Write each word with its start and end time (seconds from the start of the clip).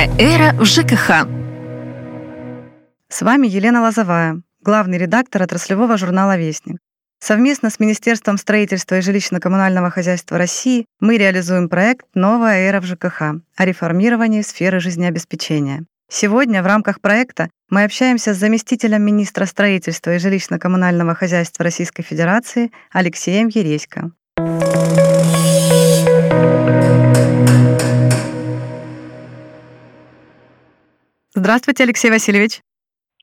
Новая 0.00 0.18
эра 0.18 0.54
в 0.54 0.64
ЖКХ. 0.64 1.28
С 3.10 3.20
вами 3.20 3.46
Елена 3.46 3.82
Лозовая, 3.82 4.40
главный 4.62 4.96
редактор 4.96 5.42
отраслевого 5.42 5.98
журнала 5.98 6.38
«Вестник». 6.38 6.78
Совместно 7.18 7.68
с 7.68 7.78
Министерством 7.78 8.38
строительства 8.38 8.96
и 8.96 9.00
жилищно-коммунального 9.02 9.90
хозяйства 9.90 10.38
России 10.38 10.86
мы 11.00 11.18
реализуем 11.18 11.68
проект 11.68 12.06
«Новая 12.14 12.66
эра 12.68 12.80
в 12.80 12.86
ЖКХ» 12.86 13.42
о 13.56 13.64
реформировании 13.66 14.40
сферы 14.40 14.80
жизнеобеспечения. 14.80 15.84
Сегодня 16.08 16.62
в 16.62 16.66
рамках 16.66 17.02
проекта 17.02 17.50
мы 17.68 17.84
общаемся 17.84 18.32
с 18.32 18.38
заместителем 18.38 19.02
министра 19.02 19.44
строительства 19.44 20.14
и 20.14 20.18
жилищно-коммунального 20.18 21.14
хозяйства 21.14 21.62
Российской 21.62 22.04
Федерации 22.04 22.70
Алексеем 22.90 23.48
Ересько. 23.48 24.12
Здравствуйте, 31.34 31.84
Алексей 31.84 32.10
Васильевич. 32.10 32.60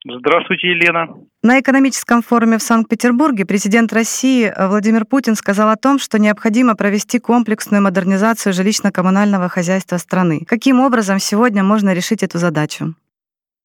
Здравствуйте, 0.06 0.70
Елена. 0.70 1.08
На 1.44 1.60
экономическом 1.60 2.22
форуме 2.22 2.58
в 2.58 2.64
Санкт-Петербурге 2.64 3.46
президент 3.46 3.92
России 3.92 4.54
Владимир 4.58 5.06
Путин 5.06 5.36
сказал 5.36 5.70
о 5.70 5.76
том, 5.76 6.00
что 6.00 6.18
необходимо 6.18 6.76
провести 6.76 7.20
комплексную 7.20 7.84
модернизацию 7.84 8.54
жилищно-коммунального 8.54 9.50
хозяйства 9.50 9.98
страны. 9.98 10.46
Каким 10.48 10.80
образом 10.80 11.20
сегодня 11.20 11.64
можно 11.64 11.94
решить 11.94 12.24
эту 12.24 12.38
задачу? 12.38 12.96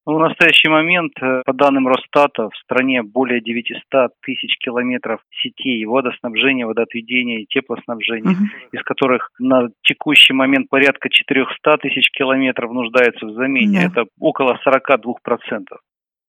В 0.04 0.18
настоящий 0.18 0.68
момент, 0.68 1.12
э, 1.20 1.42
по 1.44 1.52
данным 1.52 1.86
Росстата, 1.86 2.48
в 2.48 2.56
стране 2.56 3.02
более 3.04 3.40
900 3.40 4.10
тысяч 4.20 4.58
километров 4.58 5.20
сетей 5.42 5.84
водоснабжения, 5.84 6.66
водоотведения 6.66 7.42
и 7.42 7.46
теплоснабжения, 7.46 8.32
угу. 8.32 8.44
из 8.72 8.82
которых 8.82 9.30
на 9.38 9.68
текущий 9.84 10.32
момент 10.32 10.68
порядка 10.68 11.08
400 11.08 11.76
тысяч 11.78 12.10
километров 12.10 12.72
нуждается 12.72 13.26
в 13.26 13.34
замене. 13.34 13.78
Да. 13.78 13.86
Это 13.86 14.10
около 14.18 14.58
42%. 14.66 15.66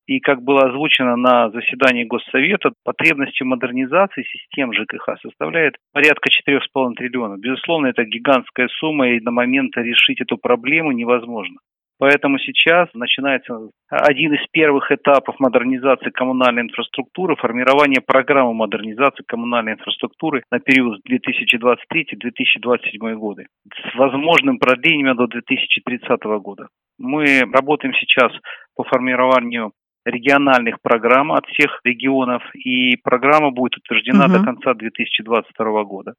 И 0.06 0.20
как 0.20 0.44
было 0.44 0.64
озвучено 0.68 1.16
на 1.16 1.50
заседании 1.50 2.04
Госсовета, 2.04 2.74
потребности 2.84 3.42
модернизации 3.42 4.24
систем 4.24 4.74
ЖКХ 4.74 5.18
составляет 5.22 5.78
порядка 5.94 6.30
4,5 6.30 6.94
триллионов. 6.96 7.40
Безусловно, 7.40 7.88
это 7.88 8.04
гигантская 8.04 8.68
сумма, 8.80 9.10
и 9.10 9.22
на 9.22 9.32
момент 9.32 9.76
решить 9.78 10.22
эту 10.22 10.38
проблему 10.38 10.92
невозможно. 10.92 11.58
Поэтому 12.04 12.38
сейчас 12.38 12.90
начинается 12.94 13.58
один 13.88 14.34
из 14.34 14.46
первых 14.52 14.92
этапов 14.92 15.40
модернизации 15.40 16.10
коммунальной 16.10 16.64
инфраструктуры, 16.64 17.38
формирование 17.38 18.02
программы 18.02 18.54
модернизации 18.54 19.24
коммунальной 19.26 19.76
инфраструктуры 19.76 20.44
на 20.52 20.60
период 20.60 21.00
2023-2027 21.10 23.16
годы 23.16 23.48
с 23.74 23.96
возможным 23.96 24.60
продлением 24.60 25.16
до 25.16 25.28
2030 25.28 26.22
года. 26.42 26.68
Мы 27.00 27.50
работаем 27.50 27.94
сейчас 27.94 28.34
по 28.76 28.84
формированию 28.84 29.72
региональных 30.06 30.82
программ 30.82 31.32
от 31.32 31.46
всех 31.46 31.80
регионов, 31.86 32.44
и 32.54 32.98
программа 32.98 33.52
будет 33.52 33.78
утверждена 33.78 34.26
угу. 34.26 34.34
до 34.34 34.44
конца 34.44 34.74
2022 34.74 35.84
года. 35.86 36.16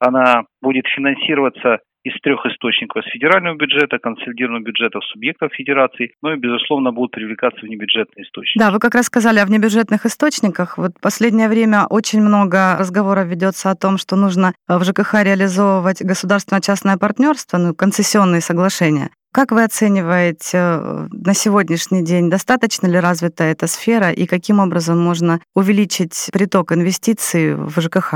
Она 0.00 0.44
будет 0.60 0.84
финансироваться 0.94 1.78
из 2.04 2.12
трех 2.20 2.44
источников. 2.46 3.04
Из 3.04 3.12
федерального 3.12 3.56
бюджета, 3.56 3.98
консолидированного 3.98 4.62
бюджета 4.62 5.00
субъектов 5.12 5.52
федерации, 5.52 6.12
ну 6.22 6.34
и, 6.34 6.36
безусловно, 6.36 6.92
будут 6.92 7.12
привлекаться 7.12 7.60
внебюджетные 7.62 8.24
источники. 8.24 8.58
Да, 8.58 8.70
вы 8.70 8.78
как 8.78 8.94
раз 8.94 9.06
сказали 9.06 9.38
о 9.38 9.46
внебюджетных 9.46 10.06
источниках. 10.06 10.78
Вот 10.78 10.92
последнее 11.00 11.48
время 11.48 11.86
очень 11.88 12.20
много 12.20 12.76
разговоров 12.78 13.26
ведется 13.26 13.70
о 13.70 13.74
том, 13.74 13.96
что 13.98 14.16
нужно 14.16 14.52
в 14.68 14.84
ЖКХ 14.84 15.24
реализовывать 15.24 16.02
государственно-частное 16.02 16.98
партнерство, 16.98 17.56
ну, 17.58 17.74
концессионные 17.74 18.42
соглашения. 18.42 19.10
Как 19.32 19.50
вы 19.50 19.64
оцениваете 19.64 20.58
э, 20.58 21.08
на 21.10 21.34
сегодняшний 21.34 22.04
день, 22.04 22.30
достаточно 22.30 22.86
ли 22.86 23.00
развита 23.00 23.42
эта 23.42 23.66
сфера 23.66 24.12
и 24.12 24.26
каким 24.26 24.60
образом 24.60 25.00
можно 25.00 25.40
увеличить 25.54 26.28
приток 26.32 26.70
инвестиций 26.70 27.56
в 27.56 27.80
ЖКХ? 27.80 28.14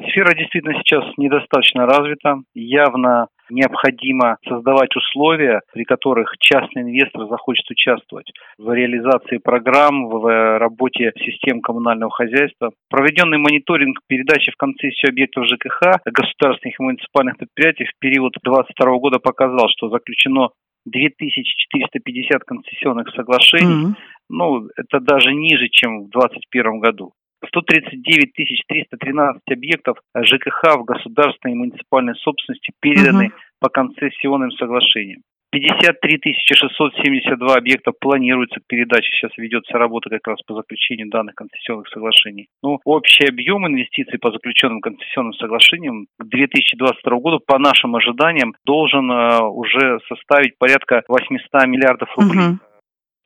Сфера 0.00 0.34
действительно 0.34 0.74
сейчас 0.74 1.04
недостаточно 1.16 1.86
развита. 1.86 2.36
Явно 2.54 3.28
необходимо 3.50 4.38
создавать 4.48 4.94
условия, 4.96 5.60
при 5.72 5.84
которых 5.84 6.34
частный 6.38 6.82
инвестор 6.82 7.28
захочет 7.28 7.68
участвовать 7.70 8.32
в 8.58 8.72
реализации 8.72 9.38
программ, 9.38 10.08
в 10.08 10.58
работе 10.58 11.12
систем 11.18 11.60
коммунального 11.60 12.10
хозяйства. 12.10 12.70
Проведенный 12.88 13.38
мониторинг 13.38 14.00
передачи 14.06 14.50
в 14.50 14.56
концессию 14.56 15.10
объектов 15.10 15.46
ЖКХ 15.46 16.00
государственных 16.04 16.80
и 16.80 16.82
муниципальных 16.82 17.36
предприятий 17.36 17.84
в 17.84 17.98
период 17.98 18.32
2022 18.42 18.98
года 18.98 19.18
показал, 19.18 19.68
что 19.68 19.88
заключено 19.88 20.50
2450 20.86 22.42
концессионных 22.44 23.08
соглашений. 23.14 23.86
Mm-hmm. 23.86 23.94
Ну, 24.30 24.68
это 24.76 24.98
даже 25.00 25.32
ниже, 25.34 25.68
чем 25.68 26.04
в 26.04 26.10
2021 26.10 26.80
году. 26.80 27.12
139 27.46 28.32
313 28.34 29.42
объектов 29.50 29.98
ЖКХ 30.16 30.78
в 30.78 30.84
государственной 30.84 31.52
и 31.52 31.56
муниципальной 31.58 32.14
собственности 32.16 32.72
переданы 32.80 33.26
угу. 33.26 33.34
по 33.60 33.68
концессионным 33.68 34.50
соглашениям. 34.52 35.22
53 35.52 36.34
672 36.46 37.54
объекта 37.54 37.92
планируется 37.92 38.60
передача. 38.66 39.10
Сейчас 39.12 39.32
ведется 39.36 39.76
работа 39.76 40.08
как 40.08 40.26
раз 40.26 40.40
по 40.46 40.54
заключению 40.54 41.10
данных 41.10 41.34
концессионных 41.34 41.88
соглашений. 41.88 42.48
Ну, 42.62 42.80
общий 42.86 43.26
объем 43.28 43.66
инвестиций 43.66 44.18
по 44.18 44.30
заключенным 44.30 44.80
концессионным 44.80 45.34
соглашениям 45.34 46.06
к 46.18 46.24
2022 46.24 47.18
году, 47.18 47.40
по 47.46 47.58
нашим 47.58 47.94
ожиданиям, 47.94 48.54
должен 48.64 49.10
э, 49.10 49.42
уже 49.42 49.98
составить 50.08 50.56
порядка 50.56 51.02
800 51.06 51.66
миллиардов 51.66 52.08
рублей. 52.16 52.46
Угу. 52.46 52.58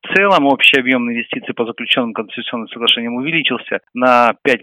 В 0.02 0.14
целом 0.14 0.46
общий 0.46 0.78
объем 0.78 1.10
инвестиций 1.10 1.54
по 1.54 1.64
заключенным 1.64 2.12
концессионным 2.12 2.68
соглашениям 2.68 3.16
увеличился 3.16 3.80
на 3.94 4.34
5%. 4.46 4.56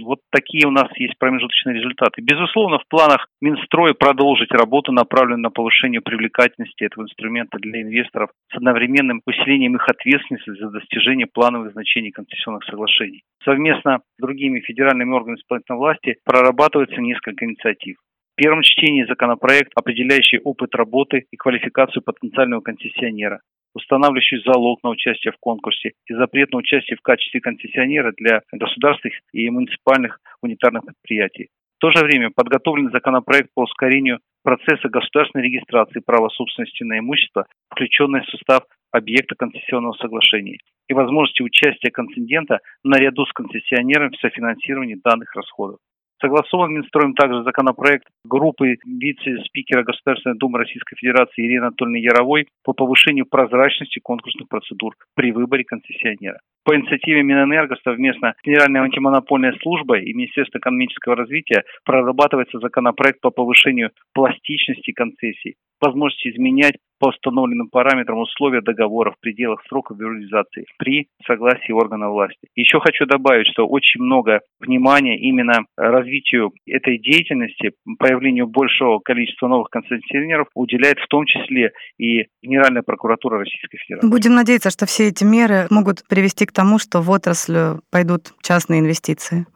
Вот 0.00 0.20
такие 0.30 0.66
у 0.66 0.70
нас 0.70 0.88
есть 0.96 1.18
промежуточные 1.18 1.76
результаты. 1.76 2.22
Безусловно, 2.22 2.78
в 2.78 2.88
планах 2.88 3.28
Минстроя 3.42 3.92
продолжить 3.92 4.50
работу, 4.50 4.90
направленную 4.90 5.42
на 5.42 5.50
повышение 5.50 6.00
привлекательности 6.00 6.84
этого 6.84 7.04
инструмента 7.04 7.58
для 7.58 7.82
инвесторов 7.82 8.30
с 8.50 8.56
одновременным 8.56 9.20
усилением 9.26 9.76
их 9.76 9.86
ответственности 9.88 10.50
за 10.58 10.70
достижение 10.70 11.26
плановых 11.26 11.72
значений 11.72 12.10
концессионных 12.10 12.64
соглашений. 12.64 13.22
Совместно 13.44 14.00
с 14.16 14.22
другими 14.22 14.60
федеральными 14.60 15.12
органами 15.12 15.36
исполнительной 15.36 15.78
власти 15.78 16.16
прорабатывается 16.24 17.00
несколько 17.00 17.44
инициатив. 17.44 17.96
Первом 18.42 18.62
чтении 18.62 19.04
законопроект, 19.04 19.70
определяющий 19.76 20.40
опыт 20.42 20.74
работы 20.74 21.26
и 21.30 21.36
квалификацию 21.36 22.02
потенциального 22.02 22.60
концессионера 22.60 23.38
устанавливающий 23.72 24.42
залог 24.44 24.82
на 24.82 24.90
участие 24.90 25.32
в 25.32 25.36
конкурсе 25.38 25.92
и 26.08 26.14
запрет 26.14 26.50
на 26.50 26.58
участие 26.58 26.96
в 26.96 27.02
качестве 27.02 27.40
концессионера 27.40 28.12
для 28.16 28.40
государственных 28.50 29.20
и 29.32 29.48
муниципальных 29.48 30.18
унитарных 30.42 30.82
предприятий. 30.84 31.50
В 31.78 31.80
то 31.82 31.92
же 31.92 32.04
время 32.04 32.30
подготовлен 32.34 32.90
законопроект 32.90 33.50
по 33.54 33.62
ускорению 33.62 34.18
процесса 34.42 34.88
государственной 34.88 35.44
регистрации 35.44 36.02
права 36.04 36.28
собственности 36.28 36.82
на 36.82 36.98
имущество, 36.98 37.46
включенное 37.70 38.22
в 38.22 38.28
состав 38.28 38.64
объекта 38.90 39.36
концессионного 39.36 39.94
соглашения, 39.94 40.58
и 40.88 40.94
возможности 40.94 41.42
участия 41.42 41.92
концедента 41.92 42.58
наряду 42.82 43.24
с 43.24 43.32
концессионером 43.32 44.10
в 44.10 44.16
софинансировании 44.16 45.00
данных 45.02 45.32
расходов. 45.36 45.78
Согласован 46.22 46.72
Минстроем 46.72 47.14
также 47.14 47.42
законопроект 47.42 48.06
группы 48.24 48.76
вице-спикера 48.86 49.82
Государственной 49.82 50.38
Думы 50.38 50.60
Российской 50.60 50.94
Федерации 50.94 51.44
Ирины 51.44 51.64
Анатольевны 51.64 51.96
Яровой 51.96 52.46
по 52.62 52.72
повышению 52.72 53.26
прозрачности 53.26 53.98
конкурсных 53.98 54.48
процедур 54.48 54.94
при 55.16 55.32
выборе 55.32 55.64
концессионера. 55.64 56.38
По 56.64 56.76
инициативе 56.76 57.24
Минэнерго 57.24 57.74
совместно 57.82 58.34
с 58.38 58.44
Федеральной 58.44 58.82
антимонопольной 58.82 59.58
службой 59.62 60.04
и 60.04 60.14
Министерством 60.14 60.60
экономического 60.60 61.16
развития 61.16 61.64
прорабатывается 61.84 62.60
законопроект 62.60 63.20
по 63.20 63.30
повышению 63.30 63.90
пластичности 64.14 64.92
концессий, 64.92 65.56
возможности 65.82 66.28
изменять 66.28 66.76
по 67.02 67.08
установленным 67.08 67.68
параметрам 67.68 68.20
условия 68.20 68.60
договора 68.60 69.10
в 69.10 69.18
пределах 69.20 69.60
срока 69.68 69.92
реализации 69.98 70.66
при 70.78 71.08
согласии 71.26 71.72
органа 71.72 72.08
власти. 72.08 72.46
Еще 72.54 72.78
хочу 72.78 73.06
добавить, 73.06 73.48
что 73.48 73.66
очень 73.66 74.00
много 74.00 74.40
внимания 74.60 75.18
именно 75.18 75.64
развитию 75.76 76.52
этой 76.64 76.98
деятельности, 76.98 77.72
появлению 77.98 78.46
большего 78.46 79.00
количества 79.00 79.48
новых 79.48 79.68
концессионеров 79.70 80.46
уделяет 80.54 81.00
в 81.00 81.08
том 81.08 81.26
числе 81.26 81.72
и 81.98 82.26
Генеральная 82.40 82.82
прокуратура 82.82 83.38
Российской 83.40 83.78
Федерации. 83.78 84.08
Будем 84.08 84.34
надеяться, 84.34 84.70
что 84.70 84.86
все 84.86 85.08
эти 85.08 85.24
меры 85.24 85.66
могут 85.70 86.06
привести 86.08 86.46
к 86.46 86.52
тому, 86.52 86.78
что 86.78 87.00
в 87.00 87.10
отрасль 87.10 87.80
пойдут 87.90 88.32
частные 88.42 88.78
инвестиции. 88.78 89.46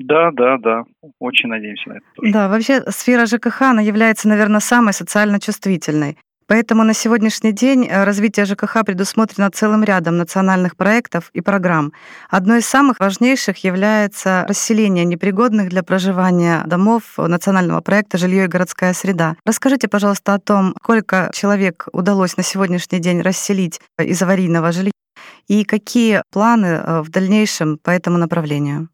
Да, 0.00 0.30
да, 0.32 0.56
да. 0.58 0.84
Очень 1.18 1.50
надеемся 1.50 1.88
на 1.90 1.92
это. 1.94 2.06
Тоже. 2.16 2.32
Да, 2.32 2.48
вообще 2.48 2.82
сфера 2.90 3.26
ЖКХ, 3.26 3.62
она 3.62 3.82
является, 3.82 4.28
наверное, 4.28 4.60
самой 4.60 4.94
социально 4.94 5.38
чувствительной. 5.38 6.16
Поэтому 6.46 6.82
на 6.82 6.94
сегодняшний 6.94 7.52
день 7.52 7.86
э, 7.86 8.02
развитие 8.02 8.44
ЖКХ 8.44 8.84
предусмотрено 8.84 9.50
целым 9.50 9.84
рядом 9.84 10.16
национальных 10.16 10.76
проектов 10.76 11.30
и 11.32 11.42
программ. 11.42 11.92
Одной 12.28 12.58
из 12.58 12.66
самых 12.66 12.98
важнейших 12.98 13.62
является 13.62 14.44
расселение 14.48 15.04
непригодных 15.04 15.68
для 15.68 15.84
проживания 15.84 16.64
домов 16.66 17.18
национального 17.18 17.80
проекта 17.82 18.18
«Жилье 18.18 18.46
и 18.46 18.48
городская 18.48 18.94
среда». 18.94 19.36
Расскажите, 19.44 19.86
пожалуйста, 19.86 20.34
о 20.34 20.40
том, 20.40 20.74
сколько 20.82 21.30
человек 21.32 21.86
удалось 21.92 22.36
на 22.36 22.42
сегодняшний 22.42 22.98
день 22.98 23.20
расселить 23.20 23.80
из 24.00 24.20
аварийного 24.20 24.72
жилья 24.72 24.90
и 25.46 25.64
какие 25.64 26.22
планы 26.32 26.66
э, 26.66 27.02
в 27.02 27.10
дальнейшем 27.10 27.78
по 27.78 27.90
этому 27.90 28.18
направлению. 28.18 28.88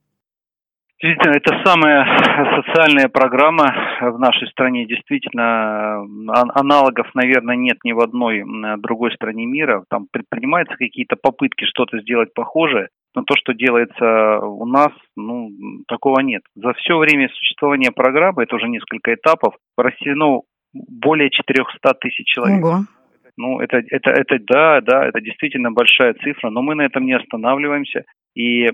Действительно, 0.98 1.36
это 1.36 1.62
самая 1.62 2.06
социальная 2.62 3.08
программа 3.08 3.66
в 4.00 4.18
нашей 4.18 4.48
стране. 4.48 4.86
Действительно, 4.86 6.00
аналогов, 6.54 7.08
наверное, 7.14 7.56
нет 7.56 7.76
ни 7.84 7.92
в 7.92 8.00
одной 8.00 8.42
другой 8.78 9.12
стране 9.12 9.44
мира. 9.44 9.84
Там 9.90 10.06
предпринимаются 10.10 10.74
какие-то 10.76 11.16
попытки 11.16 11.66
что-то 11.66 12.00
сделать 12.00 12.32
похожее, 12.32 12.88
но 13.14 13.24
то, 13.24 13.34
что 13.36 13.52
делается 13.52 14.38
у 14.40 14.64
нас, 14.64 14.92
ну, 15.16 15.50
такого 15.86 16.20
нет. 16.20 16.42
За 16.54 16.72
все 16.74 16.96
время 16.96 17.28
существования 17.28 17.92
программы, 17.92 18.44
это 18.44 18.56
уже 18.56 18.66
несколько 18.66 19.12
этапов, 19.12 19.54
расселено 19.76 20.42
более 20.72 21.30
400 21.30 21.94
тысяч 22.00 22.26
человек. 22.26 22.64
Ого. 22.64 22.78
Ну, 23.36 23.60
это, 23.60 23.82
это, 23.90 24.10
это, 24.10 24.38
да, 24.40 24.80
да, 24.80 25.06
это 25.06 25.20
действительно 25.20 25.70
большая 25.70 26.14
цифра, 26.14 26.48
но 26.48 26.62
мы 26.62 26.74
на 26.74 26.86
этом 26.86 27.04
не 27.04 27.12
останавливаемся. 27.12 28.04
И 28.36 28.66
э, 28.66 28.70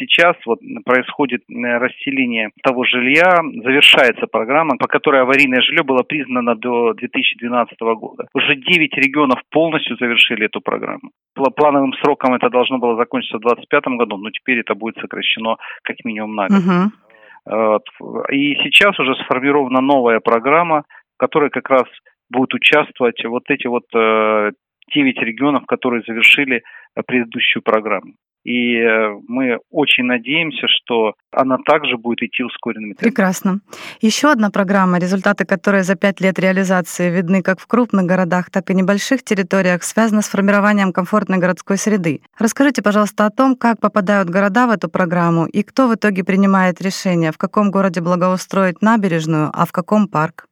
сейчас 0.00 0.34
вот 0.46 0.58
происходит 0.84 1.42
э, 1.48 1.78
расселение 1.78 2.50
того 2.64 2.84
жилья, 2.84 3.38
завершается 3.62 4.26
программа, 4.26 4.76
по 4.78 4.88
которой 4.88 5.22
аварийное 5.22 5.60
жилье 5.60 5.84
было 5.84 6.02
признано 6.02 6.56
до 6.56 6.92
2012 6.92 7.78
года. 7.96 8.26
Уже 8.34 8.56
9 8.56 8.96
регионов 8.96 9.40
полностью 9.52 9.96
завершили 9.96 10.46
эту 10.46 10.60
программу. 10.60 11.12
Плановым 11.34 11.92
сроком 12.02 12.34
это 12.34 12.50
должно 12.50 12.78
было 12.78 12.96
закончиться 12.96 13.38
в 13.38 13.42
2025 13.42 13.96
году, 13.96 14.16
но 14.16 14.30
теперь 14.30 14.58
это 14.58 14.74
будет 14.74 14.96
сокращено 14.96 15.56
как 15.82 16.04
минимум 16.04 16.34
на 16.34 16.48
год. 16.48 17.82
Угу. 18.00 18.22
И 18.32 18.56
сейчас 18.64 18.98
уже 18.98 19.14
сформирована 19.22 19.80
новая 19.80 20.18
программа, 20.18 20.82
в 21.14 21.18
которой 21.18 21.50
как 21.50 21.70
раз 21.70 21.84
будут 22.28 22.54
участвовать 22.54 23.24
вот 23.24 23.44
эти 23.50 23.68
вот 23.68 23.84
э, 23.94 24.50
9 24.92 25.22
регионов, 25.22 25.64
которые 25.66 26.02
завершили 26.04 26.64
предыдущую 27.06 27.62
программу. 27.62 28.14
И 28.46 28.76
э, 28.76 29.18
мы 29.26 29.58
очень 29.72 30.04
надеемся, 30.04 30.68
что 30.68 31.14
она 31.32 31.56
также 31.66 31.96
будет 31.96 32.22
идти 32.22 32.44
ускоренными 32.44 32.92
темпами. 32.92 33.08
Прекрасно. 33.08 33.58
Еще 34.00 34.30
одна 34.30 34.50
программа, 34.50 34.98
результаты 35.00 35.44
которой 35.44 35.82
за 35.82 35.96
пять 35.96 36.20
лет 36.20 36.38
реализации 36.38 37.10
видны 37.10 37.42
как 37.42 37.58
в 37.58 37.66
крупных 37.66 38.06
городах, 38.06 38.50
так 38.50 38.70
и 38.70 38.74
небольших 38.74 39.24
территориях, 39.24 39.82
связана 39.82 40.22
с 40.22 40.28
формированием 40.28 40.92
комфортной 40.92 41.38
городской 41.38 41.76
среды. 41.76 42.20
Расскажите, 42.38 42.82
пожалуйста, 42.82 43.26
о 43.26 43.30
том, 43.30 43.56
как 43.56 43.80
попадают 43.80 44.30
города 44.30 44.68
в 44.68 44.70
эту 44.70 44.88
программу 44.88 45.46
и 45.46 45.64
кто 45.64 45.88
в 45.88 45.96
итоге 45.96 46.22
принимает 46.22 46.80
решение, 46.80 47.32
в 47.32 47.38
каком 47.38 47.72
городе 47.72 48.00
благоустроить 48.00 48.80
набережную, 48.80 49.50
а 49.52 49.66
в 49.66 49.72
каком 49.72 50.06
парк. 50.06 50.46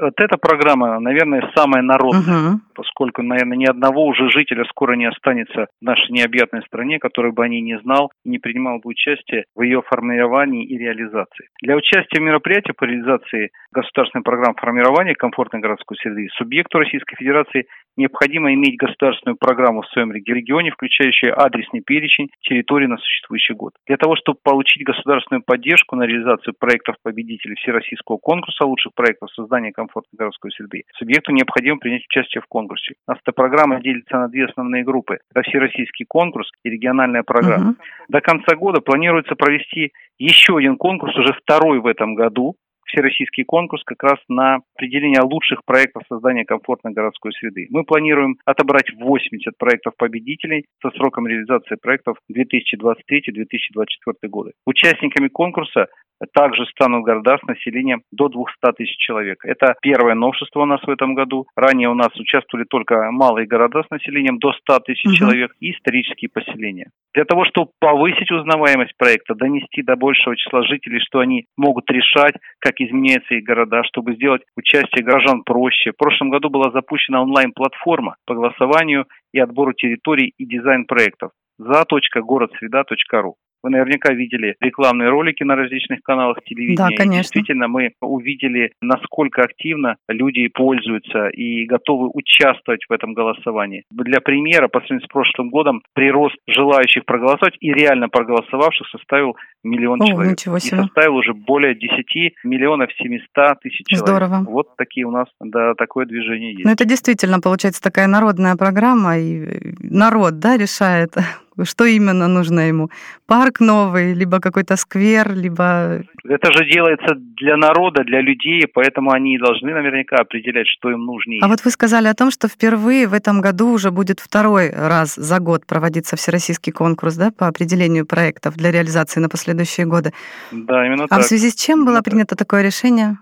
Вот 0.00 0.14
эта 0.18 0.36
программа, 0.36 1.00
наверное, 1.00 1.50
самая 1.56 1.82
народная, 1.82 2.50
угу. 2.50 2.60
Поскольку, 2.76 3.22
наверное, 3.22 3.56
ни 3.56 3.64
одного 3.64 4.04
уже 4.04 4.28
жителя 4.30 4.64
скоро 4.66 4.94
не 4.94 5.06
останется 5.06 5.66
в 5.80 5.84
нашей 5.84 6.12
необъятной 6.12 6.62
стране, 6.62 6.98
который 6.98 7.32
бы 7.32 7.42
о 7.42 7.48
ней 7.48 7.62
не 7.62 7.78
знал 7.80 8.12
и 8.24 8.28
не 8.28 8.38
принимал 8.38 8.78
бы 8.78 8.90
участие 8.90 9.44
в 9.54 9.62
ее 9.62 9.80
формировании 9.82 10.66
и 10.66 10.76
реализации. 10.76 11.48
Для 11.62 11.76
участия 11.76 12.20
в 12.20 12.22
мероприятии 12.22 12.72
по 12.72 12.84
реализации 12.84 13.50
государственной 13.72 14.22
программы 14.22 14.56
формирования 14.60 15.14
комфортной 15.14 15.62
городской 15.62 15.96
среды 15.96 16.28
субъекту 16.36 16.78
Российской 16.78 17.16
Федерации 17.16 17.66
необходимо 17.96 18.52
иметь 18.52 18.76
государственную 18.76 19.36
программу 19.36 19.82
в 19.82 19.88
своем 19.88 20.12
регионе, 20.12 20.70
включающую 20.70 21.32
адресный 21.38 21.80
перечень 21.80 22.28
территорий 22.40 22.86
на 22.86 22.98
существующий 22.98 23.54
год. 23.54 23.72
Для 23.86 23.96
того, 23.96 24.16
чтобы 24.16 24.38
получить 24.42 24.84
государственную 24.84 25.42
поддержку 25.42 25.96
на 25.96 26.02
реализацию 26.04 26.54
проектов 26.58 26.96
победителей 27.02 27.54
Всероссийского 27.56 28.18
конкурса 28.18 28.66
лучших 28.66 28.92
проектов 28.94 29.30
создания 29.32 29.72
комфортной 29.72 30.18
городской 30.18 30.50
среды, 30.52 30.84
субъекту 30.98 31.32
необходимо 31.32 31.78
принять 31.78 32.04
участие 32.06 32.42
в 32.42 32.46
конкурсе. 32.46 32.65
Эта 33.06 33.32
программа 33.32 33.80
делится 33.80 34.16
на 34.18 34.28
две 34.28 34.46
основные 34.46 34.84
группы. 34.84 35.18
Это 35.30 35.42
Всероссийский 35.42 36.06
конкурс 36.06 36.50
и 36.64 36.70
региональная 36.70 37.22
программа. 37.22 37.70
Угу. 37.70 37.76
До 38.08 38.20
конца 38.20 38.56
года 38.56 38.80
планируется 38.80 39.34
провести 39.34 39.92
еще 40.18 40.56
один 40.56 40.76
конкурс, 40.76 41.16
уже 41.16 41.32
второй 41.34 41.80
в 41.80 41.86
этом 41.86 42.14
году, 42.14 42.56
всероссийский 42.86 43.44
конкурс 43.44 43.82
как 43.84 44.02
раз 44.02 44.18
на 44.28 44.60
определение 44.74 45.20
лучших 45.20 45.64
проектов 45.64 46.02
создания 46.08 46.44
комфортной 46.44 46.92
городской 46.92 47.32
среды. 47.32 47.66
Мы 47.70 47.84
планируем 47.84 48.36
отобрать 48.44 48.92
80 48.94 49.58
проектов 49.58 49.94
победителей 49.96 50.66
со 50.80 50.90
сроком 50.90 51.26
реализации 51.26 51.76
проектов 51.76 52.16
2023-2024 52.32 54.28
годы. 54.28 54.52
Участниками 54.66 55.28
конкурса 55.28 55.88
также 56.32 56.64
станут 56.66 57.04
города 57.04 57.38
с 57.38 57.46
населением 57.46 58.02
до 58.10 58.28
200 58.28 58.72
тысяч 58.76 58.96
человек. 58.96 59.44
Это 59.44 59.74
первое 59.82 60.14
новшество 60.14 60.62
у 60.62 60.66
нас 60.66 60.82
в 60.82 60.90
этом 60.90 61.14
году. 61.14 61.46
Ранее 61.56 61.88
у 61.88 61.94
нас 61.94 62.14
участвовали 62.16 62.64
только 62.64 63.10
малые 63.10 63.46
города 63.46 63.82
с 63.82 63.90
населением 63.90 64.38
до 64.38 64.52
100 64.52 64.80
тысяч 64.80 65.04
угу. 65.06 65.14
человек 65.14 65.52
и 65.60 65.72
исторические 65.72 66.30
поселения. 66.30 66.90
Для 67.14 67.24
того, 67.24 67.44
чтобы 67.44 67.70
повысить 67.80 68.30
узнаваемость 68.30 68.96
проекта, 68.98 69.34
донести 69.34 69.82
до 69.82 69.96
большего 69.96 70.36
числа 70.36 70.62
жителей, 70.62 71.00
что 71.00 71.20
они 71.20 71.46
могут 71.56 71.90
решать, 71.90 72.34
как 72.58 72.80
изменяются 72.80 73.34
их 73.34 73.44
города, 73.44 73.82
чтобы 73.84 74.14
сделать 74.14 74.42
участие 74.56 75.04
горожан 75.04 75.42
проще. 75.42 75.92
В 75.92 75.96
прошлом 75.96 76.30
году 76.30 76.50
была 76.50 76.70
запущена 76.70 77.22
онлайн-платформа 77.22 78.16
по 78.26 78.34
голосованию 78.34 79.06
и 79.32 79.38
отбору 79.38 79.72
территорий 79.72 80.32
и 80.36 80.44
дизайн 80.44 80.84
проектов 80.84 81.30
за.городсреда.ру. 81.58 83.36
Вы 83.66 83.70
наверняка 83.70 84.12
видели 84.12 84.54
рекламные 84.60 85.08
ролики 85.08 85.42
на 85.42 85.56
различных 85.56 86.00
каналах 86.04 86.38
телевидения. 86.44 86.76
Да, 86.76 86.86
конечно. 86.96 87.14
И 87.14 87.16
действительно, 87.16 87.66
мы 87.66 87.90
увидели, 88.00 88.70
насколько 88.80 89.42
активно 89.42 89.96
люди 90.08 90.46
пользуются 90.46 91.26
и 91.30 91.66
готовы 91.66 92.08
участвовать 92.14 92.84
в 92.88 92.92
этом 92.92 93.12
голосовании. 93.12 93.82
Для 93.90 94.20
примера, 94.20 94.68
по 94.68 94.78
сравнению 94.78 95.08
с 95.08 95.10
прошлым 95.10 95.50
годом, 95.50 95.82
прирост 95.94 96.36
желающих 96.46 97.04
проголосовать 97.06 97.56
и 97.58 97.72
реально 97.72 98.08
проголосовавших 98.08 98.86
составил 98.86 99.36
миллион 99.64 100.00
О, 100.00 100.06
человек. 100.06 100.32
Ничего 100.34 100.60
себе. 100.60 100.76
И 100.76 100.80
составил 100.82 101.16
уже 101.16 101.34
более 101.34 101.74
10 101.74 102.34
миллионов 102.44 102.92
700 103.02 103.58
тысяч 103.62 103.84
человек. 103.88 104.06
Здорово. 104.06 104.44
Вот 104.48 104.76
такие 104.76 105.06
у 105.06 105.10
нас, 105.10 105.26
да, 105.40 105.74
такое 105.74 106.06
движение 106.06 106.52
есть. 106.52 106.64
Ну, 106.64 106.70
это 106.70 106.84
действительно, 106.84 107.40
получается, 107.40 107.82
такая 107.82 108.06
народная 108.06 108.54
программа, 108.54 109.18
и 109.18 109.74
народ, 109.80 110.38
да, 110.38 110.56
решает 110.56 111.16
что 111.64 111.84
именно 111.84 112.28
нужно 112.28 112.68
ему? 112.68 112.90
Парк 113.26 113.60
новый, 113.60 114.14
либо 114.14 114.40
какой-то 114.40 114.76
сквер, 114.76 115.34
либо... 115.34 116.02
Это 116.24 116.52
же 116.52 116.64
делается 116.70 117.14
для 117.14 117.56
народа, 117.56 118.04
для 118.04 118.20
людей, 118.20 118.66
поэтому 118.72 119.12
они 119.12 119.38
должны 119.38 119.72
наверняка 119.72 120.16
определять, 120.16 120.66
что 120.66 120.90
им 120.90 121.04
нужнее. 121.04 121.40
А 121.42 121.48
вот 121.48 121.64
вы 121.64 121.70
сказали 121.70 122.08
о 122.08 122.14
том, 122.14 122.30
что 122.30 122.48
впервые 122.48 123.06
в 123.06 123.14
этом 123.14 123.40
году 123.40 123.70
уже 123.70 123.90
будет 123.90 124.20
второй 124.20 124.70
раз 124.70 125.14
за 125.14 125.38
год 125.38 125.66
проводиться 125.66 126.16
всероссийский 126.16 126.72
конкурс 126.72 127.16
да, 127.16 127.30
по 127.30 127.46
определению 127.46 128.06
проектов 128.06 128.56
для 128.56 128.70
реализации 128.70 129.20
на 129.20 129.28
последующие 129.28 129.86
годы. 129.86 130.12
Да, 130.52 130.86
именно 130.86 131.04
а 131.04 131.08
так. 131.08 131.18
А 131.18 131.22
в 131.22 131.24
связи 131.24 131.50
с 131.50 131.54
чем 131.54 131.80
именно 131.80 131.92
было 131.92 132.02
принято 132.02 132.36
так. 132.36 132.38
такое 132.38 132.62
решение? 132.62 133.18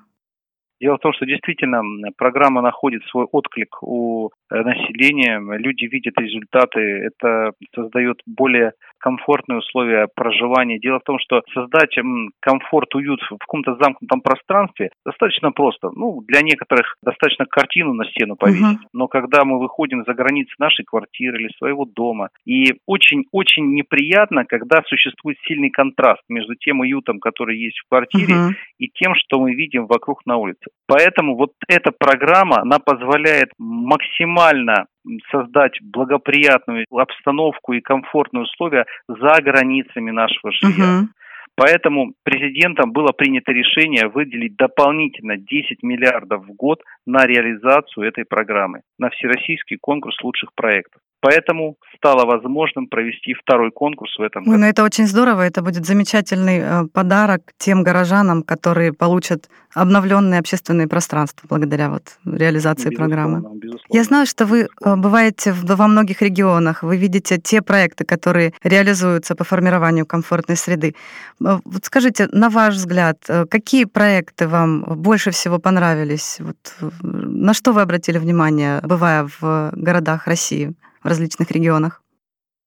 Дело 0.84 0.98
в 0.98 1.00
том, 1.00 1.14
что 1.14 1.24
действительно 1.24 1.80
программа 2.18 2.60
находит 2.60 3.02
свой 3.04 3.24
отклик 3.32 3.82
у 3.82 4.28
э, 4.28 4.60
населения, 4.60 5.40
люди 5.56 5.86
видят 5.86 6.12
результаты, 6.18 6.80
это 6.80 7.52
создает 7.74 8.18
более 8.26 8.72
комфортные 8.98 9.58
условия 9.58 10.08
проживания. 10.14 10.78
Дело 10.78 10.98
в 10.98 11.04
том, 11.04 11.18
что 11.18 11.42
создать 11.54 11.94
комфорт, 12.40 12.94
уют 12.94 13.20
в 13.22 13.38
каком-то 13.38 13.76
замкнутом 13.76 14.20
пространстве 14.20 14.90
достаточно 15.06 15.52
просто. 15.52 15.90
Ну, 15.90 16.22
для 16.26 16.42
некоторых 16.42 16.96
достаточно 17.02 17.46
картину 17.46 17.94
на 17.94 18.04
стену 18.06 18.36
повесить. 18.36 18.62
Uh-huh. 18.62 18.88
Но 18.92 19.08
когда 19.08 19.44
мы 19.44 19.58
выходим 19.60 20.04
за 20.06 20.14
границы 20.14 20.52
нашей 20.58 20.84
квартиры 20.84 21.38
или 21.38 21.50
своего 21.58 21.84
дома, 21.86 22.28
и 22.46 22.74
очень-очень 22.86 23.74
неприятно, 23.74 24.44
когда 24.44 24.82
существует 24.86 25.36
сильный 25.46 25.70
контраст 25.70 26.22
между 26.28 26.54
тем 26.54 26.80
уютом, 26.80 27.20
который 27.20 27.58
есть 27.58 27.78
в 27.80 27.88
квартире, 27.88 28.34
uh-huh. 28.34 28.52
И 28.78 28.88
тем, 28.88 29.14
что 29.14 29.40
мы 29.40 29.54
видим 29.54 29.86
вокруг 29.86 30.24
на 30.26 30.36
улице. 30.36 30.66
Поэтому 30.86 31.36
вот 31.36 31.52
эта 31.68 31.92
программа, 31.92 32.60
она 32.60 32.78
позволяет 32.78 33.50
максимально 33.58 34.86
создать 35.30 35.78
благоприятную 35.82 36.86
обстановку 36.90 37.72
и 37.72 37.80
комфортные 37.80 38.44
условия 38.44 38.86
за 39.08 39.40
границами 39.42 40.10
нашего 40.10 40.50
жилья. 40.52 40.98
Угу. 40.98 41.08
Поэтому 41.56 42.14
президентом 42.24 42.92
было 42.92 43.12
принято 43.12 43.52
решение 43.52 44.08
выделить 44.08 44.56
дополнительно 44.56 45.36
10 45.36 45.82
миллиардов 45.82 46.44
в 46.46 46.52
год 46.52 46.82
на 47.06 47.26
реализацию 47.26 48.08
этой 48.08 48.24
программы, 48.24 48.80
на 48.98 49.10
всероссийский 49.10 49.78
конкурс 49.80 50.20
лучших 50.22 50.50
проектов. 50.54 51.00
Поэтому 51.24 51.76
стало 51.96 52.26
возможным 52.26 52.86
провести 52.86 53.32
второй 53.32 53.70
конкурс 53.70 54.18
в 54.18 54.22
этом 54.22 54.44
году. 54.44 54.58
ну 54.58 54.66
это 54.66 54.84
очень 54.84 55.06
здорово, 55.06 55.40
это 55.40 55.62
будет 55.62 55.86
замечательный 55.86 56.58
э, 56.60 56.86
подарок 56.92 57.40
тем 57.56 57.82
горожанам, 57.82 58.42
которые 58.42 58.92
получат 58.92 59.48
обновленные 59.72 60.38
общественные 60.38 60.86
пространства 60.86 61.46
благодаря 61.48 61.88
вот 61.88 62.02
реализации 62.26 62.90
безусловно, 62.90 63.16
программы. 63.16 63.58
Безусловно. 63.58 63.96
Я 63.96 64.04
знаю, 64.04 64.26
что 64.26 64.44
вы 64.44 64.60
э, 64.60 64.96
бываете 64.96 65.54
во 65.54 65.88
многих 65.88 66.20
регионах, 66.20 66.82
вы 66.82 66.98
видите 66.98 67.38
те 67.38 67.62
проекты, 67.62 68.04
которые 68.04 68.52
реализуются 68.62 69.34
по 69.34 69.44
формированию 69.44 70.04
комфортной 70.04 70.58
среды. 70.58 70.94
Вот 71.40 71.84
скажите, 71.84 72.28
на 72.32 72.50
ваш 72.50 72.74
взгляд, 72.74 73.16
какие 73.50 73.86
проекты 73.86 74.46
вам 74.46 74.82
больше 74.82 75.30
всего 75.30 75.58
понравились? 75.58 76.36
Вот, 76.40 76.56
на 77.02 77.54
что 77.54 77.72
вы 77.72 77.80
обратили 77.80 78.18
внимание, 78.18 78.80
бывая 78.82 79.26
в 79.40 79.72
городах 79.72 80.26
России? 80.26 80.74
В 81.04 81.08
различных 81.08 81.50
регионах? 81.50 82.00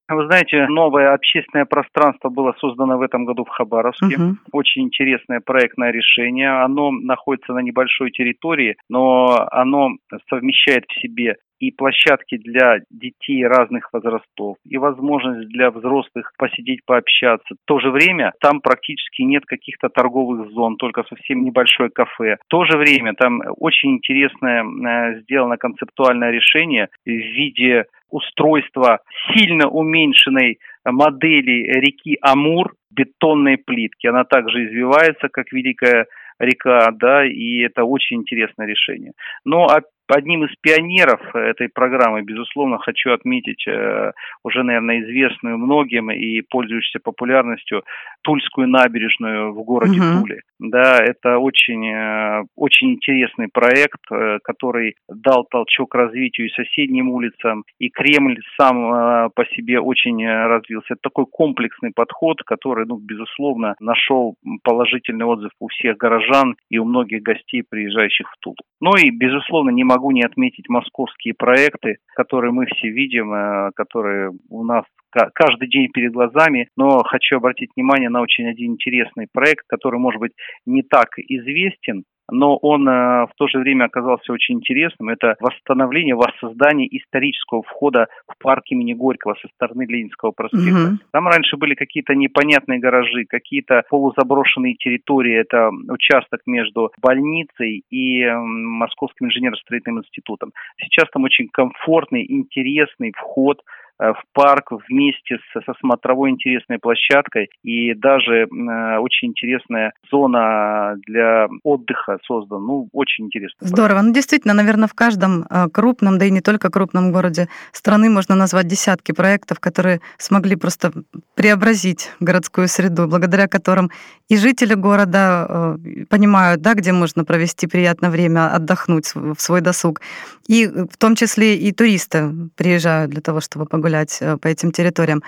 Вы 0.10 0.26
знаете, 0.26 0.68
новое 0.68 1.14
общественное 1.14 1.66
пространство 1.66 2.30
было 2.30 2.56
создано 2.60 2.98
в 2.98 3.02
этом 3.02 3.26
году 3.26 3.44
в 3.44 3.50
Хабаровске. 3.50 4.16
Угу. 4.16 4.36
Очень 4.54 4.84
интересное 4.84 5.42
проектное 5.42 5.92
решение. 5.92 6.50
Оно 6.64 6.92
находится 6.92 7.52
на 7.52 7.60
небольшой 7.60 8.12
территории, 8.12 8.78
но 8.90 9.48
оно 9.52 9.98
совмещает 10.30 10.86
в 10.88 11.02
себе 11.02 11.36
и 11.60 11.72
площадки 11.72 12.38
для 12.38 12.80
детей 12.90 13.46
разных 13.46 13.90
возрастов, 13.92 14.58
и 14.66 14.78
возможность 14.78 15.50
для 15.50 15.72
взрослых 15.72 16.32
посидеть, 16.38 16.86
пообщаться. 16.86 17.56
В 17.56 17.66
то 17.66 17.80
же 17.80 17.92
время 17.92 18.34
там 18.40 18.62
практически 18.62 19.22
нет 19.24 19.46
каких-то 19.46 19.90
торговых 19.90 20.52
зон, 20.52 20.78
только 20.78 21.04
совсем 21.04 21.44
небольшое 21.44 21.90
кафе. 21.90 22.38
В 22.46 22.50
то 22.50 22.66
же 22.66 22.78
время 22.78 23.14
там 23.14 23.42
очень 23.58 23.96
интересное 23.96 24.64
э, 24.64 25.22
сделано 25.22 25.58
концептуальное 25.58 26.32
решение 26.32 26.90
в 27.06 27.10
виде 27.10 27.86
устройства 28.10 29.00
сильно 29.34 29.68
уменьшенной 29.68 30.60
модели 30.86 31.70
реки 31.80 32.18
Амур 32.22 32.74
бетонной 32.92 33.58
плитки. 33.58 34.08
Она 34.08 34.24
также 34.24 34.66
извивается, 34.66 35.28
как 35.30 35.52
Великая 35.52 36.06
река, 36.40 36.92
да, 36.92 37.26
и 37.26 37.60
это 37.60 37.84
очень 37.84 38.18
интересное 38.18 38.68
решение. 38.68 39.14
Но 39.44 39.68
Одним 40.08 40.46
из 40.46 40.56
пионеров 40.62 41.20
этой 41.36 41.68
программы, 41.68 42.22
безусловно, 42.22 42.78
хочу 42.78 43.12
отметить 43.12 43.68
э, 43.68 44.12
уже, 44.44 44.64
наверное, 44.64 45.02
известную 45.02 45.58
многим 45.58 46.12
и 46.12 46.42
пользующуюся 46.42 47.00
популярностью 47.04 47.84
Тульскую 48.22 48.68
набережную 48.70 49.52
в 49.54 49.64
городе 49.64 50.00
угу. 50.00 50.22
Туле. 50.22 50.42
Да, 50.60 50.98
это 50.98 51.40
очень, 51.40 51.86
э, 51.88 52.44
очень 52.56 52.94
интересный 52.94 53.50
проект, 53.52 54.00
э, 54.12 54.40
который 54.44 54.96
дал 55.10 55.46
толчок 55.46 55.94
развитию 55.94 56.48
и 56.48 56.54
соседним 56.54 57.10
улицам, 57.10 57.64
и 57.78 57.90
Кремль 57.90 58.40
сам 58.60 59.30
по 59.32 59.46
себе 59.56 59.80
очень 59.80 60.26
развился. 60.26 60.94
Это 60.94 61.02
такой 61.04 61.26
комплексный 61.26 61.92
подход, 61.94 62.42
который, 62.44 62.86
ну, 62.86 62.98
безусловно, 62.98 63.76
нашел 63.80 64.36
положительный 64.64 65.26
отзыв 65.26 65.52
у 65.60 65.68
всех 65.68 65.98
горожан 65.98 66.56
и 66.70 66.78
у 66.78 66.86
многих 66.86 67.22
гостей, 67.22 67.64
приезжающих 67.68 68.32
в 68.32 68.38
Тулу. 68.40 68.56
Ну 68.80 68.96
и, 68.96 69.10
безусловно, 69.10 69.72
не 69.72 69.84
могу 69.84 69.97
не 70.12 70.24
отметить 70.24 70.70
московские 70.70 71.34
проекты, 71.34 71.98
которые 72.16 72.52
мы 72.52 72.66
все 72.66 72.90
видим, 72.90 73.34
э, 73.34 73.72
которые 73.76 74.32
у 74.50 74.64
нас 74.64 74.86
каждый 75.34 75.68
день 75.68 75.90
перед 75.92 76.12
глазами, 76.12 76.70
но 76.76 77.04
хочу 77.04 77.38
обратить 77.38 77.72
внимание 77.76 78.10
на 78.10 78.22
очень 78.22 78.48
один 78.48 78.74
интересный 78.74 79.28
проект, 79.32 79.66
который, 79.68 80.00
может 80.00 80.20
быть, 80.20 80.34
не 80.66 80.84
так 80.84 81.10
известен, 81.18 82.04
но 82.30 82.58
он 82.58 82.88
э, 82.88 83.26
в 83.26 83.32
то 83.38 83.48
же 83.48 83.60
время 83.60 83.86
оказался 83.86 84.34
очень 84.34 84.56
интересным. 84.56 85.10
Это 85.10 85.36
восстановление, 85.40 86.16
воссоздание 86.16 86.88
исторического 86.98 87.64
входа 87.64 88.08
в 88.28 88.38
парк 88.42 88.64
имени 88.68 88.94
Горького 88.94 89.36
со 89.42 89.48
стороны 89.56 89.86
Ленинского 89.88 90.32
проспекта. 90.32 90.90
Угу. 90.90 90.98
Там 91.12 91.28
раньше 91.28 91.58
были 91.58 91.76
какие-то 91.76 92.16
непонятные 92.16 92.80
гаражи, 92.80 93.26
какие-то 93.28 93.84
полузаброшенные 93.90 94.76
территории. 94.76 95.36
Это 95.36 95.70
участок 95.90 96.42
между 96.46 96.92
больницей 97.02 97.84
и 97.90 98.24
э, 98.24 98.38
Московским 98.38 99.28
инженерно-строительным 99.28 100.00
институтом. 100.00 100.52
Сейчас 100.82 101.10
там 101.12 101.24
очень 101.24 101.48
комфортный, 101.48 102.26
интересный 102.28 103.14
вход 103.16 103.62
в 104.00 104.24
парк 104.34 104.72
вместе 104.88 105.38
с, 105.38 105.66
со 105.66 105.74
смотровой 105.80 106.30
интересной 106.30 106.78
площадкой 106.80 107.50
и 107.64 107.94
даже 107.94 108.44
э, 108.44 108.98
очень 109.00 109.30
интересная 109.30 109.94
зона 110.12 110.96
для 111.08 111.48
отдыха 111.64 112.20
создана. 112.26 112.62
Ну, 112.62 112.90
очень 112.94 113.26
интересно. 113.26 113.68
Здорово. 113.68 114.02
Ну, 114.02 114.14
действительно, 114.14 114.54
наверное, 114.54 114.88
в 114.88 114.94
каждом 114.94 115.46
э, 115.50 115.68
крупном, 115.74 116.20
да 116.20 116.26
и 116.26 116.32
не 116.32 116.42
только 116.42 116.70
крупном 116.70 117.12
городе 117.12 117.48
страны 117.72 118.10
можно 118.10 118.36
назвать 118.36 118.68
десятки 118.68 119.14
проектов, 119.14 119.60
которые 119.60 120.00
смогли 120.18 120.56
просто 120.56 120.92
преобразить 121.36 122.12
городскую 122.20 122.68
среду, 122.68 123.08
благодаря 123.08 123.48
которым 123.48 123.90
и 124.30 124.38
жители 124.38 124.76
города 124.76 125.78
э, 125.84 126.06
понимают, 126.10 126.62
да, 126.62 126.76
где 126.76 126.92
можно 126.92 127.26
провести 127.26 127.66
приятное 127.66 128.12
время, 128.12 128.54
отдохнуть 128.54 129.16
в 129.16 129.40
свой 129.40 129.62
досуг. 129.62 130.02
И 130.48 130.68
в 130.68 130.98
том 130.98 131.16
числе 131.16 131.56
и 131.58 131.72
туристы 131.72 132.32
приезжают 132.56 133.12
для 133.12 133.22
того, 133.22 133.42
чтобы 133.42 133.66
погулять 133.66 133.87
гулять 133.88 134.18
э, 134.22 134.38
по 134.38 134.48
этим 134.48 134.72
территориям. 134.72 135.24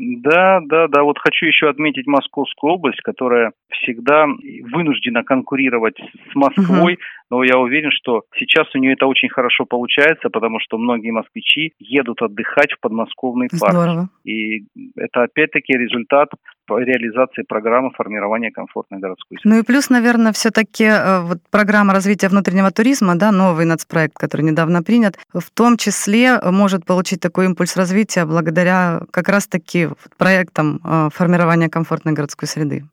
Да, 0.00 0.60
да, 0.64 0.88
да. 0.88 1.02
Вот 1.02 1.18
хочу 1.18 1.46
еще 1.46 1.68
отметить 1.68 2.06
Московскую 2.06 2.74
область, 2.74 3.00
которая 3.02 3.52
всегда 3.68 4.26
вынуждена 4.72 5.22
конкурировать 5.22 5.98
с 5.98 6.34
Москвой, 6.34 6.94
угу. 6.94 7.00
но 7.30 7.44
я 7.44 7.58
уверен, 7.58 7.90
что 7.92 8.22
сейчас 8.34 8.66
у 8.74 8.78
нее 8.78 8.94
это 8.94 9.06
очень 9.06 9.28
хорошо 9.28 9.66
получается, 9.66 10.30
потому 10.30 10.58
что 10.58 10.78
многие 10.78 11.10
москвичи 11.10 11.74
едут 11.78 12.22
отдыхать 12.22 12.72
в 12.72 12.80
подмосковный 12.80 13.48
парк. 13.50 13.72
Здорово. 13.72 14.08
И 14.24 14.64
это 14.96 15.24
опять-таки 15.24 15.74
результат 15.74 16.30
реализации 16.68 17.42
программы 17.42 17.90
формирования 17.90 18.50
комфортной 18.50 19.00
городской 19.00 19.38
среды. 19.38 19.54
Ну 19.54 19.60
и 19.60 19.64
плюс, 19.64 19.90
наверное, 19.90 20.32
все-таки 20.32 20.84
э, 20.84 21.20
вот 21.22 21.38
программа 21.50 21.92
развития 21.92 22.28
внутреннего 22.28 22.70
туризма, 22.70 23.16
да, 23.16 23.32
новый 23.32 23.66
нацпроект, 23.66 24.14
который 24.14 24.42
недавно 24.42 24.82
принят, 24.82 25.18
в 25.34 25.50
том 25.50 25.76
числе 25.76 26.38
может 26.44 26.86
получить 26.86 27.20
такой 27.20 27.46
импульс 27.46 27.76
развития 27.76 28.24
благодаря 28.24 29.00
как 29.10 29.28
раз-таки 29.28 29.88
проектам 30.18 30.80
э, 30.84 31.08
формирования 31.12 31.68
комфортной 31.68 32.14
городской 32.14 32.48
среды. 32.48 32.84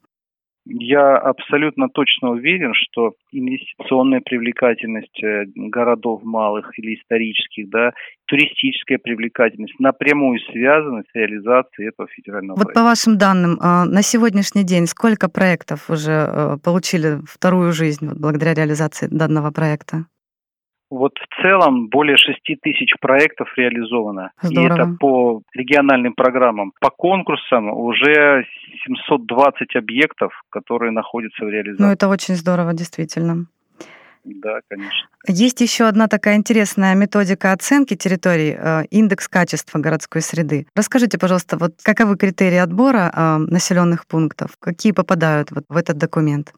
Я 0.70 1.18
абсолютно 1.18 1.88
точно 1.88 2.32
уверен, 2.32 2.74
что 2.74 3.14
инвестиционная 3.32 4.20
привлекательность 4.20 5.24
э, 5.24 5.46
городов 5.56 6.24
малых 6.24 6.78
или 6.78 6.96
исторических, 6.96 7.70
да, 7.70 7.94
туристическая 8.26 8.98
привлекательность 8.98 9.80
напрямую 9.80 10.40
связаны 10.52 11.04
с 11.04 11.16
реализацией 11.16 11.90
этого 11.90 12.10
федерального 12.10 12.58
вот 12.58 12.66
проекта. 12.66 12.80
по 12.82 12.84
вашим 12.84 13.18
данным, 13.18 13.58
а, 13.62 13.86
на 13.86 14.02
сегодняшний 14.02 14.66
день 14.66 14.88
сколько 14.88 15.30
проектов 15.30 15.90
уже 15.90 16.12
э, 16.12 16.58
получили 16.62 17.20
вторую 17.26 17.72
жизнь 17.72 18.10
благодаря 18.14 18.54
реализации 18.54 19.08
данного 19.10 19.52
проекта? 19.52 20.06
Вот 20.90 21.14
в 21.18 21.42
целом 21.42 21.90
более 21.90 22.16
6 22.18 22.40
тысяч 22.62 22.94
проектов 23.02 23.50
реализовано. 23.58 24.32
Здорово. 24.42 24.68
И 24.68 24.74
это 24.74 24.98
по 25.00 25.42
региональным 25.54 26.14
программам. 26.14 26.72
По 26.80 26.90
конкурсам 26.90 27.70
уже 27.70 28.46
720 28.86 29.76
объектов, 29.76 30.32
которые 30.50 30.92
находятся 30.92 31.44
в 31.44 31.50
реализации. 31.50 31.84
Ну, 31.84 31.92
это 31.92 32.08
очень 32.08 32.36
здорово, 32.36 32.74
действительно. 32.74 33.48
Да, 34.24 34.60
конечно. 34.70 35.08
Есть 35.28 35.62
еще 35.62 35.86
одна 35.86 36.08
такая 36.08 36.36
интересная 36.36 36.96
методика 36.96 37.54
оценки 37.54 37.96
территорий, 37.96 38.56
э, 38.58 38.84
индекс 38.92 39.28
качества 39.30 39.80
городской 39.80 40.22
среды. 40.22 40.68
Расскажите, 40.76 41.18
пожалуйста, 41.18 41.58
вот 41.58 41.76
каковы 41.82 42.18
критерии 42.18 42.58
отбора 42.58 43.12
э, 43.14 43.38
населенных 43.38 44.06
пунктов, 44.06 44.58
какие 44.60 44.92
попадают 44.92 45.52
вот 45.52 45.64
в 45.70 45.78
этот 45.78 45.98
документ? 45.98 46.54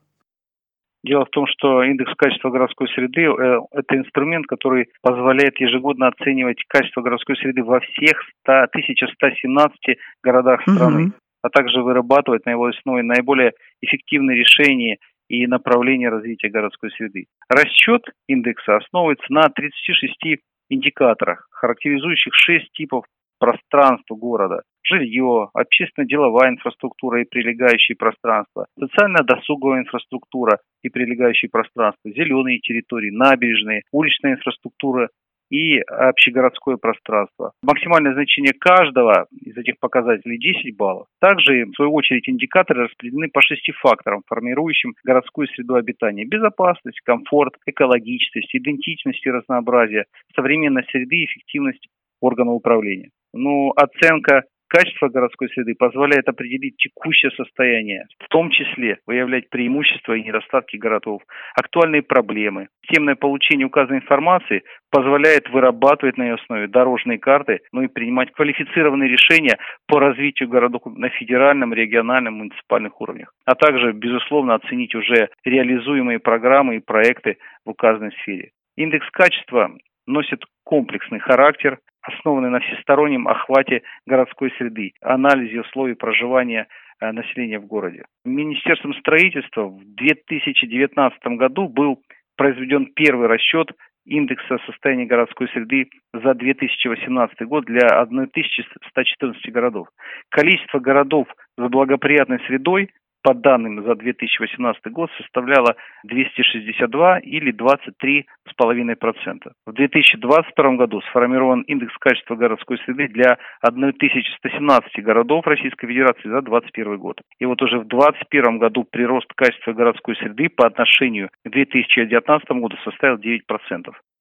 Дело 1.04 1.26
в 1.26 1.30
том, 1.30 1.48
что 1.48 1.82
индекс 1.84 2.14
качества 2.18 2.50
городской 2.50 2.90
среды 2.90 3.22
э,– 3.22 3.60
это 3.72 3.96
инструмент, 3.96 4.48
который 4.48 4.90
позволяет 5.02 5.60
ежегодно 5.60 6.08
оценивать 6.08 6.62
качество 6.68 7.02
городской 7.02 7.38
среды 7.38 7.64
во 7.64 7.80
всех 7.80 8.22
100, 8.44 8.64
1117 8.64 9.98
городах 10.22 10.62
страны, 10.64 11.06
угу. 11.06 11.14
а 11.42 11.50
также 11.50 11.82
вырабатывать 11.82 12.46
на 12.46 12.52
его 12.52 12.66
основе 12.66 13.04
наиболее 13.04 13.54
эффективные 13.82 14.38
решения 14.38 14.98
и 15.30 15.48
направления 15.48 16.10
развития 16.10 16.50
городской 16.50 16.92
среды. 16.92 17.28
Расчет 17.48 18.04
индекса 18.28 18.78
основывается 18.78 19.32
на 19.32 19.44
36 19.50 20.42
индикаторах, 20.70 21.48
характеризующих 21.52 22.34
6 22.36 22.72
типов 22.74 23.06
пространства 23.40 24.16
города 24.16 24.64
жилье, 24.84 25.50
общественно-деловая 25.54 26.50
инфраструктура 26.50 27.22
и 27.22 27.26
прилегающие 27.30 27.96
пространства, 27.96 28.68
социально-досуговая 28.80 29.82
инфраструктура 29.82 30.60
и 30.84 30.90
прилегающие 30.90 31.50
пространства, 31.50 32.12
зеленые 32.12 32.60
территории, 32.60 33.12
набережные, 33.12 33.84
уличная 33.92 34.34
инфраструктура 34.34 35.10
и 35.50 35.80
общегородское 35.80 36.78
пространство. 36.78 37.54
Максимальное 37.64 38.14
значение 38.14 38.54
каждого 38.54 39.28
из 39.32 39.58
этих 39.58 39.80
показателей 39.80 40.38
10 40.38 40.76
баллов. 40.78 41.08
Также, 41.20 41.66
в 41.66 41.74
свою 41.76 41.94
очередь, 41.94 42.30
индикаторы 42.30 42.84
распределены 42.84 43.30
по 43.30 43.42
шести 43.42 43.72
факторам, 43.72 44.22
формирующим 44.28 44.94
городскую 45.04 45.48
среду 45.48 45.76
обитания. 45.76 46.26
Безопасность, 46.26 47.02
комфорт, 47.02 47.56
экологичность, 47.66 48.54
идентичность 48.54 49.26
и 49.26 49.32
разнообразие, 49.32 50.06
современность 50.36 50.90
среды, 50.92 51.26
эффективность 51.26 51.88
органов 52.22 52.56
управления. 52.56 53.10
Ну, 53.34 53.72
оценка 53.76 54.44
Качество 54.70 55.10
городской 55.10 55.50
среды 55.50 55.74
позволяет 55.74 56.30
определить 56.30 56.78
текущее 56.78 57.32
состояние, 57.32 58.06
в 58.20 58.28
том 58.28 58.52
числе 58.52 59.00
выявлять 59.08 59.50
преимущества 59.50 60.14
и 60.14 60.22
недостатки 60.22 60.78
городов, 60.78 61.24
актуальные 61.56 62.04
проблемы. 62.04 62.68
Системное 62.84 63.16
получение 63.16 63.66
указанной 63.66 63.98
информации 63.98 64.64
позволяет 64.92 65.50
вырабатывать 65.50 66.18
на 66.18 66.24
ее 66.24 66.34
основе 66.36 66.68
дорожные 66.68 67.18
карты, 67.18 67.62
ну 67.72 67.82
и 67.82 67.88
принимать 67.88 68.32
квалифицированные 68.32 69.10
решения 69.10 69.58
по 69.88 70.00
развитию 70.00 70.50
городов 70.50 70.84
на 70.86 71.10
федеральном, 71.10 71.74
региональном, 71.74 72.36
муниципальных 72.36 73.02
уровнях, 73.02 73.34
а 73.46 73.56
также, 73.56 73.92
безусловно, 73.92 74.54
оценить 74.54 74.94
уже 74.94 75.30
реализуемые 75.46 76.20
программы 76.20 76.76
и 76.76 76.80
проекты 76.80 77.38
в 77.66 77.72
указанной 77.72 78.12
сфере. 78.22 78.52
Индекс 78.78 79.10
качества 79.10 79.72
носит 80.06 80.44
комплексный 80.64 81.20
характер, 81.20 81.80
основанный 82.10 82.50
на 82.50 82.60
всестороннем 82.60 83.28
охвате 83.28 83.84
городской 84.06 84.52
среды, 84.58 84.94
анализе 85.02 85.62
условий 85.62 85.96
проживания 85.96 86.68
э, 87.00 87.12
населения 87.12 87.60
в 87.60 87.66
городе. 87.66 88.04
Министерством 88.26 88.94
строительства 88.96 89.66
в 89.66 89.80
2019 89.96 91.24
году 91.38 91.68
был 91.68 92.02
произведен 92.36 92.88
первый 92.96 93.28
расчет 93.28 93.72
индекса 94.06 94.58
состояния 94.66 95.06
городской 95.06 95.48
среды 95.50 95.90
за 96.14 96.34
2018 96.34 97.42
год 97.48 97.66
для 97.66 97.88
1114 97.88 99.52
городов. 99.52 99.88
Количество 100.30 100.80
городов 100.80 101.28
с 101.58 101.62
благоприятной 101.70 102.40
средой 102.48 102.90
по 103.22 103.34
данным 103.34 103.84
за 103.84 103.96
2018 103.96 104.92
год 104.92 105.10
составляла 105.18 105.76
262 106.04 107.20
или 107.20 107.52
23,5%. 107.54 109.52
В 109.66 109.74
2022 109.74 110.76
году 110.76 111.02
сформирован 111.10 111.62
индекс 111.62 111.98
качества 112.00 112.36
городской 112.36 112.78
среды 112.86 113.08
для 113.08 113.38
1117 113.62 115.04
городов 115.04 115.46
Российской 115.46 115.88
Федерации 115.88 116.30
за 116.30 116.42
2021 116.42 116.98
год. 116.98 117.22
И 117.40 117.46
вот 117.46 117.62
уже 117.62 117.80
в 117.80 117.88
2021 117.88 118.60
году 118.60 118.86
прирост 118.90 119.32
качества 119.36 119.74
городской 119.74 120.16
среды 120.16 120.50
по 120.50 120.66
отношению 120.68 121.30
к 121.44 121.50
2019 121.50 122.50
году 122.52 122.78
составил 122.84 123.18
9%. 123.18 123.42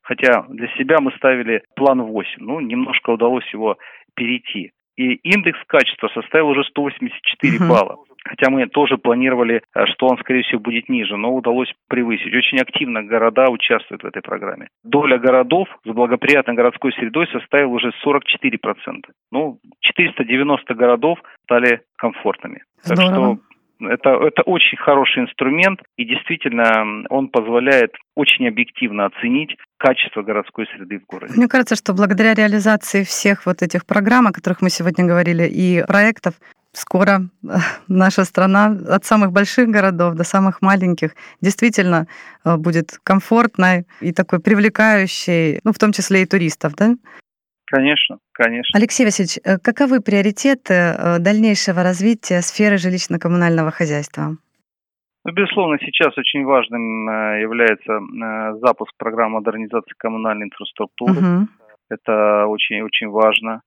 Хотя 0.02 0.44
для 0.48 0.68
себя 0.78 0.96
мы 1.00 1.12
ставили 1.12 1.62
план 1.76 2.00
8, 2.02 2.38
ну, 2.38 2.60
немножко 2.60 3.10
удалось 3.10 3.46
его 3.52 3.76
перейти. 4.14 4.72
И 4.96 5.14
индекс 5.22 5.58
качества 5.68 6.08
составил 6.08 6.48
уже 6.48 6.64
184 6.64 7.58
балла. 7.68 7.98
Хотя 8.28 8.50
мы 8.50 8.66
тоже 8.66 8.98
планировали, 8.98 9.62
э, 9.74 9.86
что 9.86 10.06
он, 10.06 10.18
скорее 10.18 10.42
всего, 10.42 10.60
будет 10.60 10.88
ниже, 10.88 11.16
но 11.16 11.34
удалось 11.34 11.72
превысить. 11.88 12.34
Очень 12.34 12.58
активно 12.58 13.02
города 13.02 13.48
участвуют 13.50 14.02
в 14.02 14.06
этой 14.06 14.22
программе. 14.22 14.68
Доля 14.84 15.18
городов 15.18 15.68
с 15.84 15.88
благоприятной 15.88 16.54
городской 16.54 16.92
средой 16.92 17.26
составила 17.28 17.72
уже 17.72 17.92
44%. 18.04 19.04
Ну, 19.32 19.58
490 19.80 20.74
городов 20.74 21.18
стали 21.44 21.82
комфортными. 21.96 22.62
Здорово. 22.82 23.08
Так 23.08 23.14
что 23.14 23.48
это, 23.80 24.10
это 24.10 24.42
очень 24.42 24.76
хороший 24.76 25.22
инструмент, 25.22 25.80
и 25.96 26.04
действительно 26.04 27.06
он 27.10 27.28
позволяет 27.28 27.92
очень 28.16 28.48
объективно 28.48 29.06
оценить 29.06 29.56
качество 29.78 30.22
городской 30.22 30.66
среды 30.74 30.98
в 30.98 31.06
городе. 31.06 31.34
Мне 31.36 31.48
кажется, 31.48 31.76
что 31.76 31.94
благодаря 31.94 32.34
реализации 32.34 33.04
всех 33.04 33.46
вот 33.46 33.62
этих 33.62 33.86
программ, 33.86 34.26
о 34.26 34.32
которых 34.32 34.62
мы 34.62 34.70
сегодня 34.70 35.06
говорили, 35.06 35.44
и 35.44 35.84
проектов, 35.86 36.34
скоро 36.78 37.20
э, 37.20 37.46
наша 37.88 38.24
страна 38.24 38.76
от 38.88 39.04
самых 39.04 39.32
больших 39.32 39.68
городов 39.68 40.14
до 40.14 40.24
самых 40.24 40.62
маленьких 40.62 41.14
действительно 41.40 42.06
э, 42.44 42.56
будет 42.56 42.98
комфортной 43.02 43.86
и 44.00 44.12
такой 44.12 44.40
привлекающей, 44.40 45.60
ну, 45.64 45.72
в 45.72 45.78
том 45.78 45.92
числе 45.92 46.22
и 46.22 46.26
туристов, 46.26 46.74
да? 46.76 46.94
Конечно, 47.66 48.18
конечно. 48.32 48.78
Алексей 48.78 49.04
Васильевич, 49.04 49.38
э, 49.44 49.58
каковы 49.58 50.00
приоритеты 50.00 51.18
дальнейшего 51.18 51.82
развития 51.82 52.40
сферы 52.40 52.76
жилищно-коммунального 52.76 53.70
хозяйства? 53.70 54.36
Ну, 55.24 55.32
безусловно, 55.32 55.76
сейчас 55.80 56.16
очень 56.16 56.44
важным 56.44 57.06
является 57.38 58.00
запуск 58.60 58.92
программы 58.96 59.40
модернизации 59.40 59.92
коммунальной 59.98 60.46
инфраструктуры. 60.46 61.12
Угу. 61.12 61.48
Это 61.90 62.46
очень-очень 62.46 63.08
важно. 63.08 63.60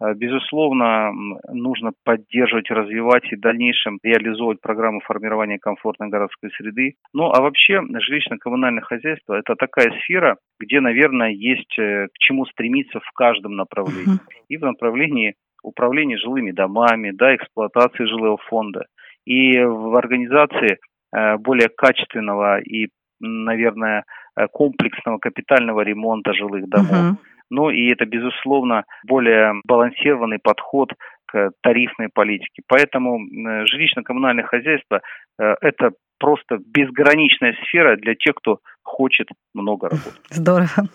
Э, 0.00 0.14
безусловно, 0.14 1.12
нужно 1.52 1.92
поддерживать, 2.04 2.70
развивать 2.70 3.24
и 3.32 3.36
в 3.36 3.40
дальнейшем 3.40 3.98
реализовывать 4.02 4.60
программу 4.60 5.00
формирования 5.00 5.58
комфортной 5.58 6.08
городской 6.08 6.50
среды. 6.56 6.94
Ну, 7.12 7.30
а 7.30 7.40
вообще 7.40 7.80
жилищно-коммунальное 7.80 8.82
хозяйство– 8.82 9.34
это 9.38 9.54
такая 9.56 9.90
сфера, 10.02 10.36
где, 10.60 10.80
наверное, 10.80 11.30
есть 11.30 11.78
э, 11.78 12.06
к 12.06 12.18
чему 12.18 12.46
стремиться 12.46 13.00
в 13.00 13.10
каждом 13.12 13.56
направлении. 13.56 14.18
И 14.48 14.56
в 14.56 14.62
направлении 14.62 15.34
управления 15.62 16.16
жилыми 16.18 16.52
домами, 16.52 17.10
да, 17.10 17.34
эксплуатации 17.34 18.04
жилого 18.04 18.38
фонда. 18.48 18.86
И 19.24 19.58
в 19.62 19.96
организации 19.96 20.78
э, 21.14 21.36
более 21.38 21.68
качественного 21.68 22.60
и, 22.60 22.88
наверное, 23.20 24.04
комплексного 24.52 25.18
капитального 25.18 25.80
ремонта 25.80 26.32
жилых 26.32 26.68
домов. 26.68 26.92
Uh-huh 26.92 27.16
ну 27.50 27.70
и 27.70 27.90
это, 27.90 28.04
безусловно, 28.06 28.84
более 29.06 29.54
балансированный 29.64 30.38
подход 30.42 30.92
к 31.26 31.50
тарифной 31.62 32.08
политике. 32.12 32.62
Поэтому 32.66 33.18
жилищно-коммунальное 33.66 34.44
хозяйство 34.44 35.02
э,– 35.38 35.54
это 35.60 35.92
просто 36.18 36.58
безграничная 36.58 37.54
сфера 37.64 37.96
для 37.96 38.14
тех, 38.14 38.34
кто 38.36 38.58
хочет 38.98 39.28
много 39.54 39.88
работать. 39.88 40.20
Здорово. 40.30 40.88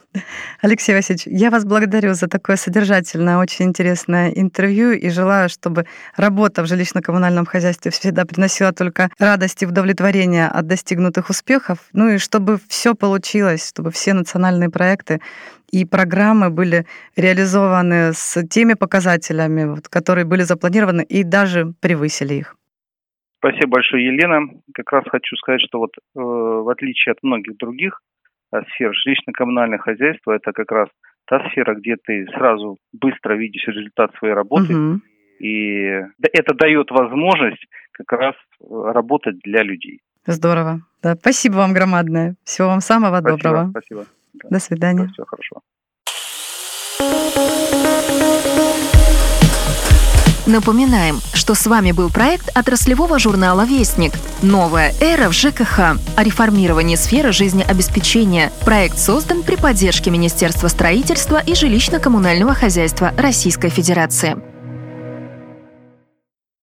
Алексей 0.62 0.94
Васильевич, 0.94 1.26
я 1.26 1.50
вас 1.50 1.64
благодарю 1.64 2.14
за 2.14 2.28
такое 2.28 2.58
содержательное, 2.58 3.38
очень 3.38 3.66
интересное 3.66 4.30
интервью 4.30 4.92
и 4.92 5.10
желаю, 5.10 5.48
чтобы 5.48 5.86
работа 6.18 6.64
в 6.64 6.66
жилищно-коммунальном 6.66 7.46
хозяйстве 7.46 7.92
всегда 7.92 8.26
приносила 8.26 8.74
только 8.74 9.10
радость 9.20 9.64
и 9.64 9.66
удовлетворение 9.66 10.48
от 10.48 10.68
достигнутых 10.68 11.30
успехов, 11.30 11.78
ну 11.94 12.10
и 12.10 12.18
чтобы 12.18 12.60
все 12.68 12.94
получилось, 12.94 13.70
чтобы 13.70 13.90
все 13.92 14.14
национальные 14.14 14.70
проекты 14.70 15.22
и 15.72 15.86
программы 15.86 16.50
были 16.50 16.86
реализованы 17.16 18.12
с 18.14 18.44
теми 18.48 18.74
показателями, 18.74 19.80
которые 19.90 20.26
были 20.26 20.44
запланированы, 20.44 21.04
и 21.04 21.24
даже 21.24 21.74
превысили 21.80 22.34
их. 22.34 22.56
Спасибо 23.44 23.72
большое, 23.72 24.06
Елена. 24.06 24.48
Как 24.74 24.90
раз 24.94 25.04
хочу 25.10 25.36
сказать, 25.36 25.60
что 25.68 25.80
вот 25.80 25.92
э, 25.98 26.02
в 26.16 26.70
отличие 26.70 27.12
от 27.12 27.22
многих 27.24 27.58
других 27.58 28.00
э, 28.54 28.62
сфер, 28.74 28.94
жилищно-коммунальное 28.94 29.80
хозяйство– 29.80 30.32
это 30.34 30.54
как 30.54 30.72
раз 30.72 30.88
та 31.26 31.50
сфера, 31.50 31.76
где 31.76 31.98
ты 31.98 32.26
сразу 32.28 32.78
быстро 32.94 33.34
видишь 33.34 33.68
результат 33.68 34.16
своей 34.18 34.34
работы, 34.34 34.74
угу. 34.74 35.02
и 35.40 36.06
это 36.22 36.54
дает 36.54 36.90
возможность 36.90 37.66
как 37.92 38.14
раз 38.14 38.36
э, 38.62 38.66
работать 38.70 39.40
для 39.40 39.62
людей. 39.62 40.00
Здорово. 40.26 40.80
Да, 41.02 41.16
спасибо 41.16 41.56
вам 41.56 41.74
громадное. 41.74 42.36
Всего 42.46 42.70
вам 42.70 42.80
самого 42.80 43.20
спасибо, 43.20 43.38
доброго. 43.38 43.70
Спасибо. 43.72 44.06
До 44.50 44.60
свидания. 44.60 45.10
Все 45.14 45.26
хорошо. 45.26 45.60
Напоминаем, 50.46 51.22
что 51.34 51.56
с 51.56 51.66
вами 51.68 51.94
был 51.94 52.10
проект 52.10 52.50
отраслевого 52.56 53.18
журнала 53.18 53.66
«Вестник». 53.66 54.12
Новая 54.42 54.94
эра 55.00 55.30
в 55.30 55.34
ЖКХ 55.34 55.80
о 56.18 56.24
реформировании 56.24 56.98
сферы 56.98 57.32
жизнеобеспечения. 57.32 58.52
Проект 58.66 59.00
создан 59.00 59.44
при 59.44 59.56
поддержке 59.56 60.12
Министерства 60.12 60.68
строительства 60.68 61.42
и 61.42 61.54
жилищно-коммунального 61.54 62.54
хозяйства 62.54 63.14
Российской 63.18 63.70
Федерации. 63.70 64.53